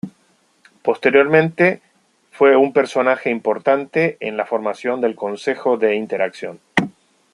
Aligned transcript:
Posteriormente, 0.81 1.79
fue 2.31 2.55
un 2.55 2.73
personaje 2.73 3.29
importante 3.29 4.17
en 4.19 4.35
la 4.35 4.47
formación 4.47 4.99
del 4.99 5.13
Consejo 5.13 5.77
de 5.77 5.93
Interacción. 5.95 6.59